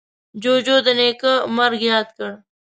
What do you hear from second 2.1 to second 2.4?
کړ.